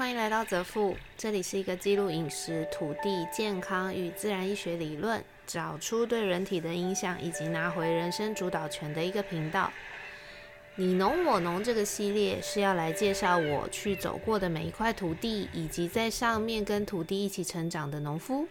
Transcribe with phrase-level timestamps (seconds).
[0.00, 9.70] 欢迎来到泽富，这里是一个记录饮食、土地、健康与自然医学理论，找出对人体的影响，以及拿回人生主导权的一个频道。
[10.76, 18.48] 你农我农这个系列是要来介绍我去走过的每一块土地，以及在上面跟土地一起成长的农夫，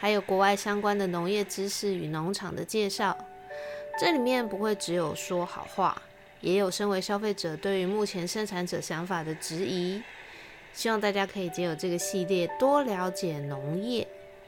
[0.00, 3.16] 还有国外相关的农业知识与农场的介绍。
[4.00, 6.02] 这里面不会只有说好话，
[6.40, 10.02] 也有身为消费者对于目前生产者想法的质疑。
[10.72, 14.06] 希望大家可以借由这个系列多了解农业、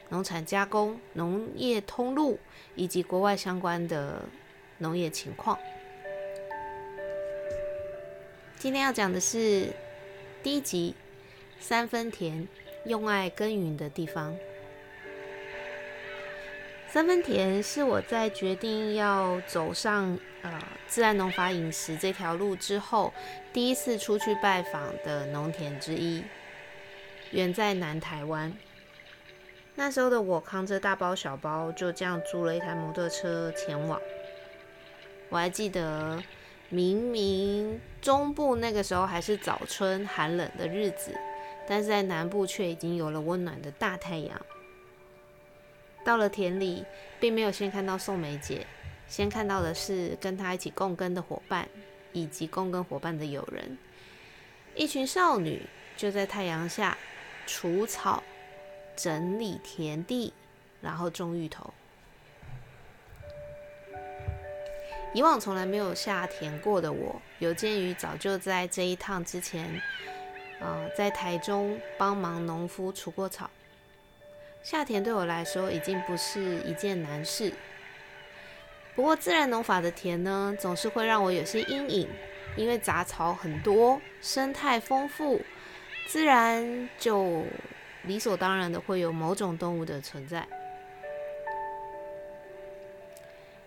[0.09, 2.39] 农产加工、农业通路
[2.75, 4.23] 以及国外相关的
[4.77, 5.57] 农业情况。
[8.57, 9.73] 今天要讲的是
[10.43, 10.95] 第一集
[11.59, 12.47] 三分田
[12.85, 14.35] 用爱耕耘的地方。
[16.91, 23.13] 三分田是我在决定要走上呃自然农法饮食这条路之后，
[23.53, 26.21] 第一次出去拜访的农田之一，
[27.31, 28.51] 远在南台湾。
[29.75, 33.97] 那时候的我扛着大包小包，就这样租了一台摩托车前往。
[35.29, 36.21] 我还记得，
[36.67, 41.15] 明明中部那个时候还是早春寒冷的日子，
[41.65, 44.45] 但是在南部却已经有了温暖的大太阳。
[46.03, 46.85] 到了田里，
[47.19, 48.65] 并没有先看到宋梅姐，
[49.07, 51.67] 先看到的是跟她一起共耕的伙伴，
[52.11, 53.77] 以及共耕伙伴的友人。
[54.75, 55.61] 一群少女
[55.95, 56.97] 就在太阳下
[57.45, 58.23] 除草、
[58.95, 60.33] 整理田地，
[60.81, 61.73] 然后种芋头。
[65.13, 69.81] 以往从来没有下田过的我，有鉴于早就在这一趟之前，
[70.61, 73.49] 呃，在台中帮忙农夫除过草。
[74.63, 77.51] 下田对我来说已经不是一件难事，
[78.95, 82.07] 不过自然农法的田呢，总是会让我有些阴影，
[82.55, 85.41] 因为杂草很多，生态丰富，
[86.05, 87.43] 自然就
[88.03, 90.47] 理所当然的会有某种动物的存在。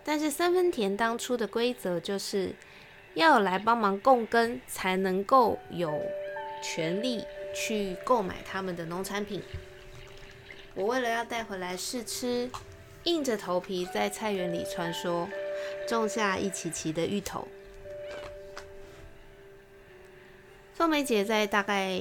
[0.03, 2.53] 但是三分田当初的规则就是
[3.15, 6.01] 要有来帮忙共耕，才能够有
[6.63, 9.43] 权利去购买他们的农产品。
[10.75, 12.49] 我为了要带回来试吃，
[13.05, 15.25] 硬着头皮在菜园里穿梭，
[15.87, 17.47] 种下一齐齐的芋头。
[20.73, 21.97] 凤梅姐在大概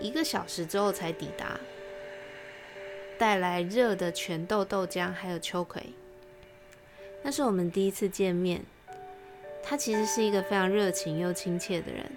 [0.00, 1.58] 一个小时之后才抵达，
[3.18, 5.82] 带来热的全豆豆浆还有秋葵。
[7.22, 8.64] 那是我们第一次见面，
[9.60, 12.12] 她其实是一个非常热情又亲切的人。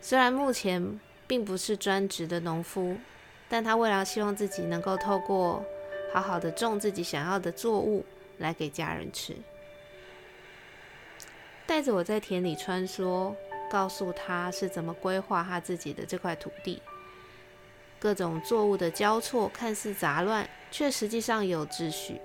[0.00, 2.96] 虽然目前并不是专职的农夫。
[3.48, 5.64] 但他为了希望自己能够透过
[6.12, 8.04] 好好的种自己想要的作物
[8.36, 9.34] 来给家人吃，
[11.66, 13.34] 带着我在田里穿梭，
[13.70, 16.82] 告诉他是怎么规划他自己的这块土地，
[17.98, 22.20] 各种作物的交错看似杂乱，却实际上有秩序。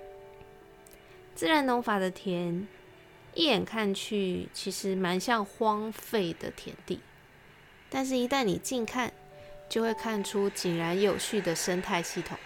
[1.36, 2.68] 自然农法的田，
[3.34, 7.00] 一眼看去其实蛮像荒废的田地，
[7.90, 9.14] 但是一旦你近看。
[9.74, 12.38] 就会看出井然有序的生态系统。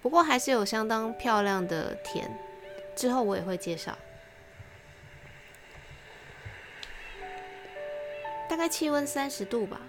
[0.00, 2.30] 不过还是有相当漂亮的田，
[2.96, 3.94] 之后我也会介绍。
[8.48, 9.82] 大概气温三十度吧，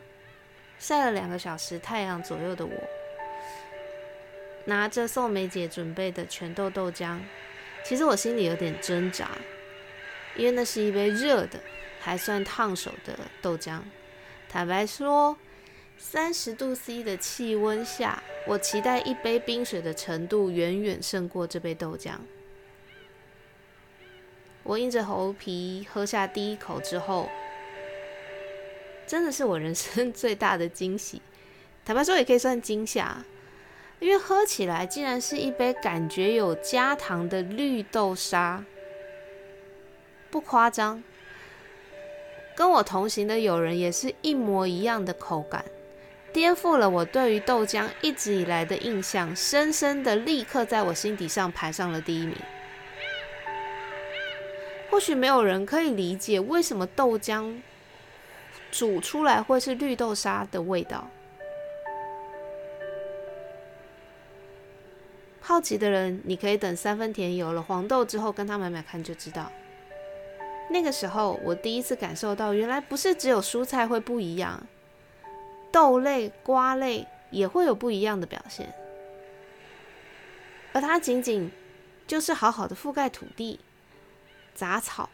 [0.78, 2.74] 晒了两个小时太阳左右的我，
[4.66, 7.18] 拿着宋梅姐准备的全豆豆浆，
[7.86, 9.30] 其实我心里有点挣扎，
[10.36, 11.62] 因为那是一杯热的，
[12.02, 13.80] 还算烫手的豆浆。
[14.50, 15.38] 坦白说。
[16.02, 22.14] 三十度 C 的气温下，我期待一杯冰水的程度远远胜过这杯豆浆。
[24.64, 27.30] 我硬着头皮喝下第一口之后，
[29.06, 31.22] 真的是我人生最大的惊喜。
[31.84, 33.26] 坦白说，也可以算惊吓，
[34.00, 38.64] 因为喝起来竟然是一杯感觉有加糖的绿豆沙，
[40.32, 41.04] 不夸张。
[42.56, 45.66] 跟我同行的友人也是一模一样的口感。
[46.32, 52.36] 颠覆了我对于豆浆一直以来的印象，深深的立刻在我心底上排上了第一名。
[54.90, 57.62] 或许没有人可以理解为什么豆浆
[58.72, 61.08] 煮出来会是绿豆沙的味道。
[65.42, 69.52] 好奇的人，你可以等三分甜有了黄豆之后，跟他买买看就知道。
[70.70, 74.62] 那个时候，我第一次感受到，原来不是只有蔬菜会不一样。
[75.72, 78.74] 豆类、瓜类也会有不一样的表现，
[80.74, 81.52] 而它仅仅
[82.08, 83.60] 就是好好的覆盖土地、
[84.56, 85.10] 杂草、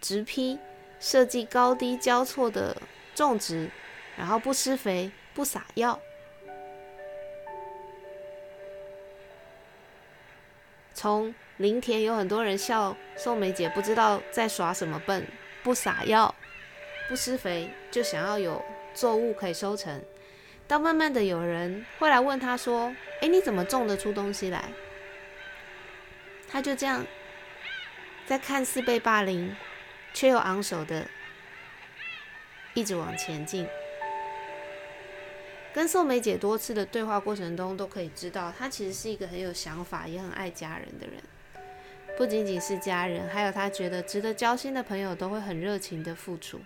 [0.00, 0.58] 植坯，
[1.00, 2.76] 设计高低交错的
[3.14, 3.70] 种植，
[4.16, 5.98] 然后不施肥，不撒药。
[10.94, 15.26] 从林田有很多人笑宋梅姐不知道在耍什么笨，
[15.62, 16.34] 不撒药，
[17.08, 18.62] 不施肥，就想要有
[18.96, 20.02] 作物可以收成。
[20.66, 24.64] 到慢慢的有人会来问他说：“哎，你怎么种得出东西来？”
[26.50, 27.06] 他就这样，
[28.26, 29.54] 在看似被霸凌，
[30.12, 31.06] 却又昂首的
[32.74, 33.68] 一直往前进。
[35.72, 41.22] 跟宋梅姐多次的对话过程中，都可以知道，她其实是一个很有想法，也很爱家人的人。
[42.16, 46.60] 不仅仅是家人，还有她觉得值得交心的朋友，都会很热情的付出。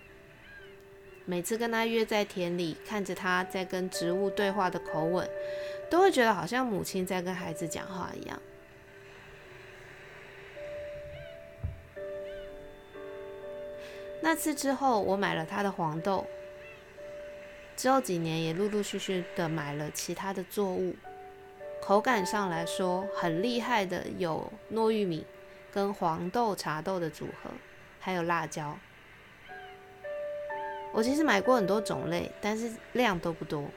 [1.25, 5.29] 每次跟他约在田里，看着他在跟植物对话的口吻，
[5.89, 8.41] 都会觉得好像母亲在跟孩子讲话一样。
[14.23, 16.25] 那次之后，我买了他的黄豆。
[17.75, 20.95] 之后几年也陆陆续续的买了其他的作物，
[21.81, 25.25] 口感上来说很厉害的有糯玉米
[25.71, 27.49] 跟黄豆茶豆的组合，
[27.99, 28.77] 还有辣椒。
[30.93, 33.69] 我其实买过很多种类，但是量都不多，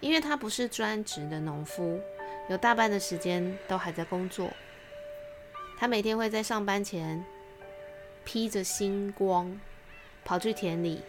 [0.00, 2.00] 因为他不是专职的农夫，
[2.48, 4.50] 有大半的时间都还在工作。
[5.78, 7.24] 他每天会在上班前
[8.24, 9.60] 披着星光。
[10.24, 11.02] 跑去田里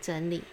[0.00, 0.44] 整理，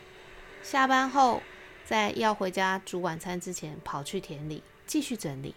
[0.63, 1.39] 下班后
[1.85, 5.53] 在要回家煮晚餐之前，跑去田里继续整理。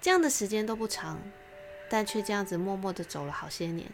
[0.00, 1.20] 这样的时间都不长，
[1.90, 3.86] 但却这样子默默的走了好些年。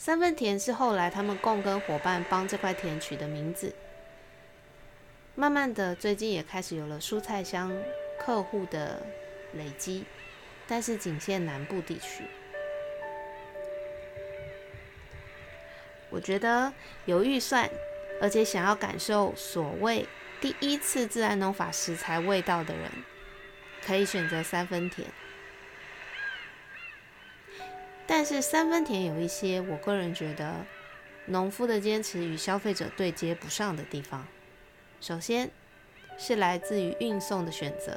[0.00, 3.74] 三分田是后来他们共跟伙伴帮这块田取的名字。
[5.34, 7.70] 慢慢的，最近也开始有了蔬菜箱
[8.18, 9.02] 客户的
[9.52, 10.06] 累积，
[10.66, 12.24] 但是仅限南部地区。
[16.08, 16.72] 我觉得
[17.04, 17.68] 有预算，
[18.22, 20.08] 而且想要感受所谓
[20.40, 22.90] 第一次自然农法食材味道的人，
[23.84, 25.06] 可以选择三分田。
[28.12, 30.66] 但是三分田有一些我个人觉得
[31.26, 34.26] 农夫的坚持与消费者对接不上的地方。
[35.00, 35.48] 首先
[36.18, 37.96] 是来自于运送的选择，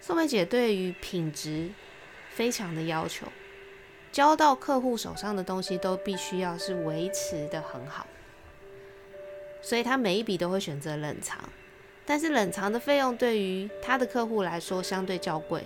[0.00, 1.68] 宋梅姐对于品质
[2.30, 3.26] 非常的要求。
[4.10, 8.06] 交到客户手上的东西都必须要是维持的很好，
[9.60, 11.38] 所以她每一笔都会选择冷藏，
[12.06, 15.64] 但是冷藏的费用对于他的客户来说相对较贵，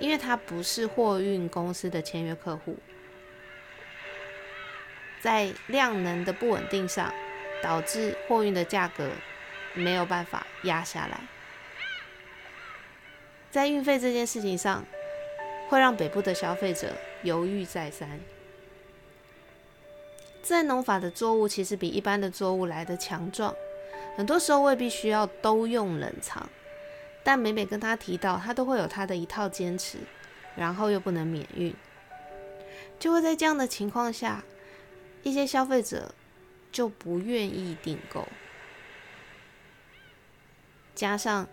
[0.00, 2.76] 因为他不是货运公司的签约客户，
[5.20, 7.14] 在量能的不稳定上，
[7.62, 9.10] 导致货运的价格
[9.74, 11.20] 没有办法压下来，
[13.50, 14.84] 在运费这件事情上，
[15.68, 16.96] 会让北部的消费者。
[17.22, 18.18] 犹豫再三。
[20.42, 23.54] 自然农法的作物其实比一般的作物来的强壮，
[24.16, 26.48] 很多时候未必需要都用冷藏。
[27.22, 29.98] 但每每跟他提到，他都会有他的一套坚持，
[30.56, 31.74] 然后又不能免运，
[32.98, 34.42] 就会在这样的情况下，
[35.22, 36.14] 一些消费者
[36.72, 38.26] 就不愿意订购。
[40.94, 41.48] 加上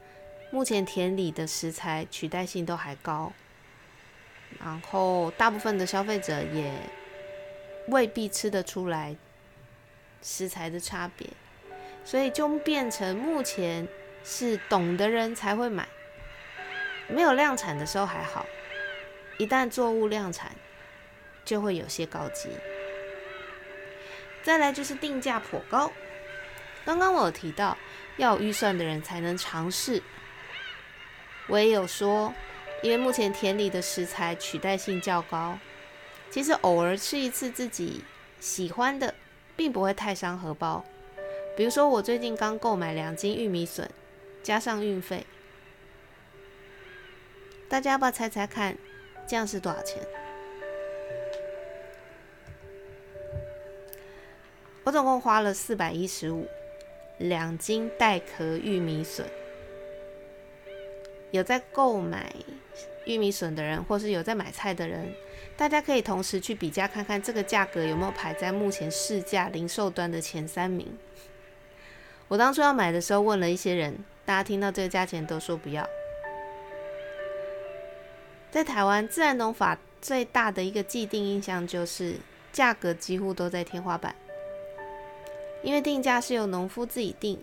[0.51, 3.33] 目前田里的食材取代性都还高。
[4.59, 6.73] 然后，大部分的消费者也
[7.89, 9.15] 未必吃得出来
[10.21, 11.27] 食材的差别，
[12.05, 13.85] 所以就变成目前
[14.29, 15.87] 是懂的人才会买。
[17.07, 18.45] 没有量产的时候还好，
[19.37, 20.51] 一旦作物量产，
[21.45, 22.49] 就会有些高级。
[24.43, 25.89] 再来就是定价颇高。
[26.83, 27.77] 刚刚我有提到，
[28.17, 30.03] 要有预算的人才能尝试。
[31.47, 32.33] 我也有说。
[32.83, 35.57] 因为目前田里的食材取代性较高，
[36.29, 38.03] 其实偶尔吃一次自己
[38.39, 39.15] 喜欢的，
[39.55, 40.85] 并不会太伤荷包。
[41.57, 43.89] 比如说，我最近刚购买两斤玉米笋，
[44.47, 45.25] 加上运费，
[47.67, 48.77] 大家要不要猜猜看，
[49.27, 50.01] 这样是多少钱？
[54.85, 56.47] 我总共花了四百一十五，
[57.17, 59.25] 两斤带壳玉米笋。
[61.31, 62.33] 有在购买
[63.05, 65.13] 玉米笋的人，或是有在买菜的人，
[65.57, 70.97] 大家可以同时去比价看看这个价格有没有排在目前市价零售端的前三名。
[72.29, 75.87] 我当初要买的时候问了一些人，大家听到这个价钱都说不要。
[78.51, 82.15] 在台湾自然农法最大的一个既定印象就是
[82.51, 84.13] 价格几乎都在天花板，
[85.63, 87.41] 因为定价是由农夫自己定，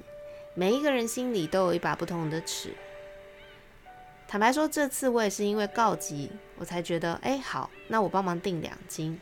[0.53, 2.75] 每一个人心里都有一把不同的尺。
[4.29, 9.19] 坦白说，这次我也是因为告急，我才觉得，哎，好，那我帮忙订两斤。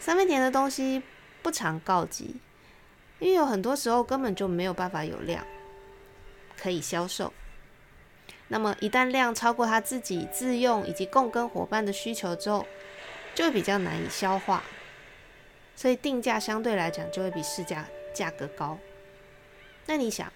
[0.00, 1.04] 三分田的东西
[1.42, 2.34] 不常告急，
[3.20, 5.46] 因为有很多时候根本就没有办法有量
[6.60, 7.32] 可以销售。
[8.48, 12.66] 那么一旦量超过他自己自用以及共跟伙伴的需求之后，
[13.34, 14.62] 就会比较难以消化，
[15.74, 18.78] 所以定价相对来讲就会比市价价格高。
[19.86, 20.32] 那你想，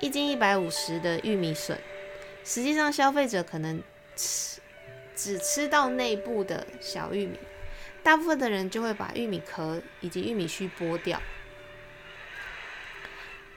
[0.00, 1.78] 一斤一百五十的玉米笋，
[2.44, 3.82] 实际上消费者可能
[4.16, 4.60] 吃
[5.14, 7.38] 只吃到内部的小玉米。
[8.02, 11.20] 大部分的人就会把玉米壳以及玉米须剥掉，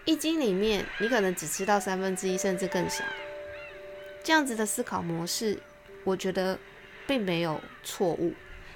[0.10, 3.04] 一斤里面你可能只吃到三分之一，甚至更少。
[4.24, 5.60] 这样子的思考模式，
[6.04, 6.58] 我觉得
[7.06, 8.34] 并没有错误，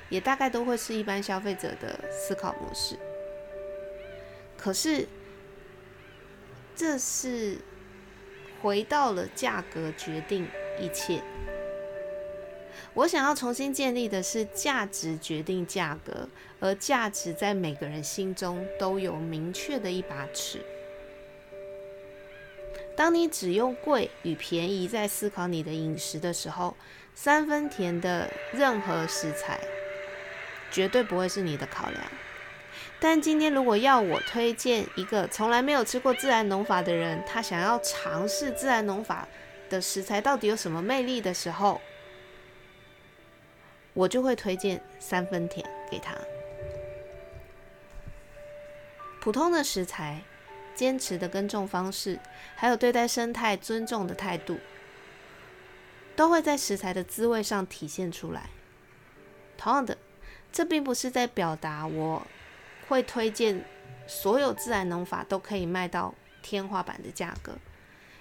[0.10, 2.96] 也大概都会是一般消费者的思考模式。
[4.56, 5.08] 可是，
[6.75, 7.58] 这是
[8.62, 10.48] 回到了价格决定
[10.80, 11.20] 一切。
[12.94, 20.63] 我想要重新建立的是价值决定价格，而价值在每个人心中都有明确的一把尺。
[22.95, 26.75] 当你只用贵与便宜在思考你的饮食的时候，
[27.15, 29.59] 三分甜的任何食材
[30.71, 32.03] 绝对不会是你的考量。
[33.00, 39.27] 但今天如果要我推荐一个从来没有吃过自然农法的人，他想要尝试自然农法
[39.69, 41.81] 的食材到底有什么魅力的时候，
[43.93, 46.13] 我就会推荐三分甜给他。
[49.19, 50.21] 普通的食材，
[50.75, 52.20] 坚持的耕种方式，
[52.56, 54.60] 还有对待生态尊重的态度，
[56.15, 58.50] 都会在食材的滋味上体现出来。
[59.58, 59.98] 同样的，
[60.51, 62.27] 这并不是在表达我
[62.88, 63.63] 会推荐
[64.08, 67.53] 所有自然农法都可以卖到天花板的价格，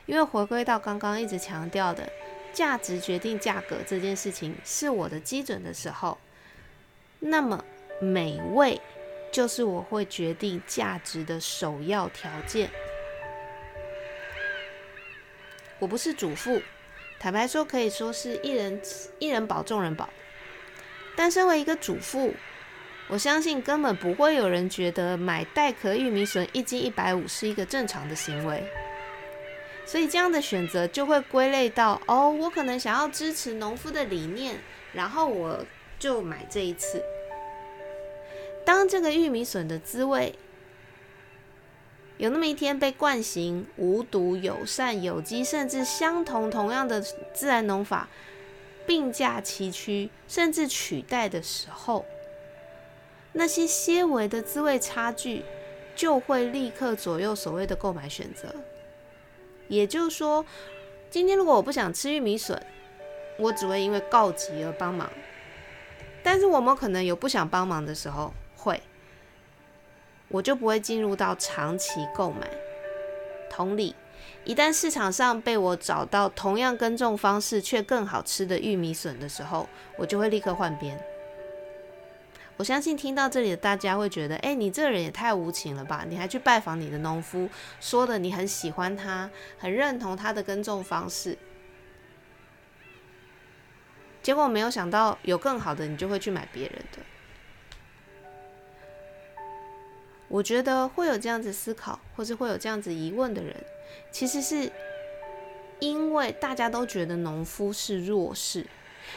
[0.06, 2.08] 因为回归到刚刚一直强调的。
[2.54, 6.18] 价值决定价格这件事情是我的基准的时候，
[7.20, 7.64] 那么
[7.98, 8.78] 美味
[9.32, 12.70] 就是我会决定价值的首要条件。
[15.78, 16.62] 我不是主妇，
[17.18, 18.80] 坦白说可以说是一人
[19.18, 20.08] 一人保众人保。
[21.16, 22.34] 但身为一个主妇，
[23.08, 28.62] 我相信根本不会有人觉得买带壳玉米笋一斤一百五是一个正常的行为。
[29.84, 34.56] 所以这样的选择就会归类到哦，我可能想要支持农夫的理念，
[34.92, 35.64] 然后我
[35.98, 37.02] 就买这一次。
[38.72, 40.34] 当这个玉米笋的滋味
[42.16, 46.98] 有那么一天被惯行无毒、友善、有机，甚至相同同样的
[47.34, 48.08] 自然农法
[48.86, 52.06] 并驾齐驱，甚至取代的时候，
[53.32, 55.44] 那些些微的滋味差距
[55.94, 58.54] 就会立刻左右所谓的购买选择。
[59.68, 60.46] 也就是说，
[61.10, 62.64] 今天如果我不想吃玉米笋，
[63.38, 65.12] 我只会因为告急而帮忙。
[66.22, 68.32] 但是我们可能有不想帮忙的时候，
[68.62, 68.80] 会，
[70.28, 72.48] 我就不会进入到长期购买。
[73.50, 73.94] 同理，
[74.44, 80.98] 一旦市场上被我找到同样耕种方式却更好吃的玉米笋的时候，我就会立刻换边。
[82.58, 86.04] 我相信听到这里的大家会觉得，哎，你这个人也太无情了吧！
[86.08, 87.48] 你还去拜访你的农夫，
[87.80, 89.28] 说的你很喜欢他，
[89.58, 91.36] 很认同他的耕种方式，
[94.22, 96.98] 结果没有想到有更好的，你就会去买别人的。
[100.32, 103.54] 我觉得会有这样子思考，或是会有这样子疑问的人，
[104.10, 104.72] 其实是
[105.78, 108.66] 因为大家都觉得农夫是弱势，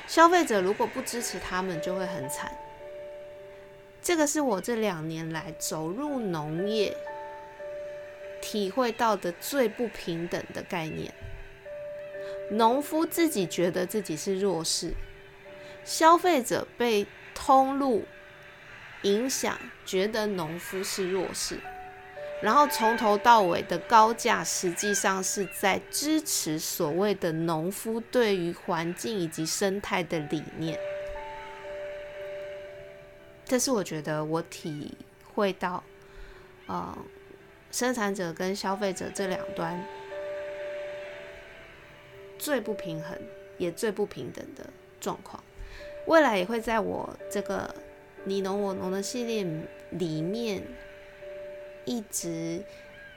[0.07, 2.53] 消费者如果不支持他们，就会很惨。
[4.01, 6.93] 这个是我这两年来走入农业
[8.41, 11.13] 体会到的最不平等的概念。
[12.51, 14.93] 农夫自己觉得自己是弱势，
[15.85, 18.03] 消费者被通路
[19.05, 21.59] 影响，觉得农夫是弱势，
[22.41, 30.77] 然后从头到尾的高价，实际上是在支持所谓的农夫对于环境以及生态的理念。
[33.45, 34.97] 这是我觉得我体
[35.35, 35.83] 会到，
[36.65, 36.97] 呃，
[37.71, 39.85] 生产者跟消费者这两端
[42.39, 43.15] 最不平衡
[43.59, 44.67] 也最不平等的
[44.99, 45.43] 状况。
[46.07, 47.73] 未来也会在我这个
[48.25, 49.45] 你侬我侬的系列
[49.91, 50.61] 里面，
[51.85, 52.61] 一直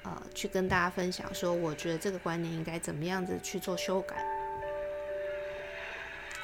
[0.03, 4.17] 呃去跟大家分享，说我觉得这个观念应该怎么样子去做修改。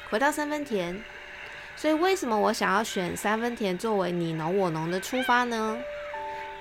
[0.09, 1.01] 回到三分田。
[1.77, 5.77] 所以，为什么我想要选三分田作为你侬我侬的出发呢？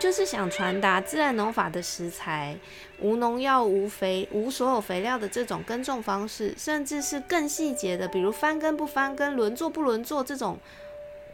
[0.00, 2.58] 就是想传达自然农法的食材，
[2.98, 10.58] 无农药、无肥、无所有肥料的这种耕种方式，甚至是更细节的，比如翻耕不翻耕、轮作不轮作这种，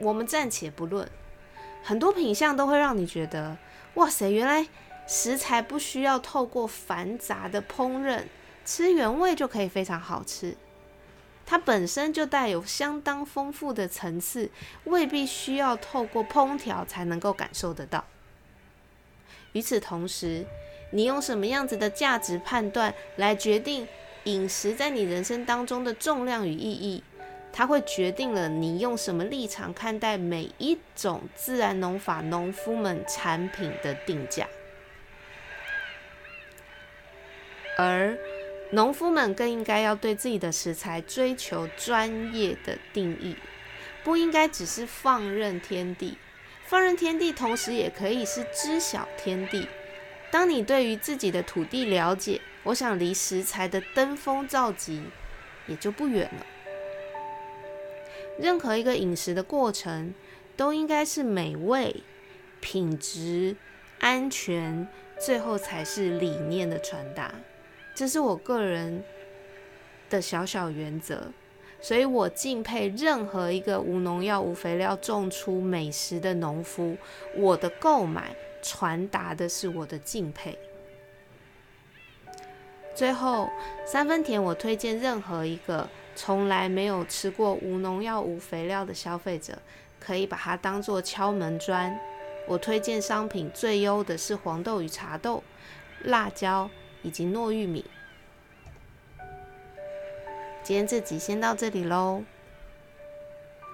[0.00, 1.08] 我们暂且不论。
[1.82, 3.56] 很多品相都会让你觉得，
[3.94, 4.66] 哇塞，原来
[5.06, 8.24] 食材不需要透过繁杂的烹饪，
[8.64, 10.56] 吃原味就可以非常好吃。
[11.46, 14.50] 它本身就带有相当丰富的层次，
[14.84, 18.04] 未必需要透过烹调才能够感受得到。
[19.52, 20.46] 与此同时，
[20.92, 23.88] 你用什么样子的价值判断来决定
[24.24, 27.02] 饮食在你人生当中的重量与意义？
[27.52, 34.46] 它会决定了你用什么立场看待每一种自然农法农夫们产品的定价，
[37.76, 38.18] 而。
[38.72, 43.34] 农夫们更应该要对自己的食材追求专业的定义，
[44.04, 46.16] 不应该只是放任天地。
[46.66, 49.66] 放任天地，同时也可以是知晓天地。
[50.30, 55.02] 当你对于自己的土地了解，我想离食材的登峰造极
[55.66, 56.46] 也就不远了。
[58.40, 60.14] 任何一个饮食的过程，
[60.56, 62.02] 都应该是美味、
[62.60, 63.56] 品质、
[63.98, 67.34] 安全，最后才是理念的传达。
[67.94, 69.04] 这是我个人
[70.08, 71.32] 的小小原则，
[71.80, 76.96] 所以我敬佩任何一个无农药、无肥料种出美食的农夫。
[77.36, 80.58] 我的购买传达的是我的敬佩。
[82.94, 83.48] 最后
[83.86, 85.88] 三分甜，我推荐任何一个
[86.22, 89.58] 从来没有吃过无农药、无肥料的消费者，
[89.98, 91.98] 可以把它当做敲门砖。
[92.46, 95.42] 我推荐商品最优的是黄豆与茶豆、
[96.04, 96.68] 辣椒。
[97.02, 97.82] 以及糯玉米。
[100.62, 102.22] 今天这集先到这里喽，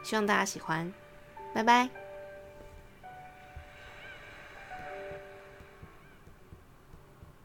[0.04, 0.92] 希望大家喜欢，
[1.52, 2.05] 拜拜。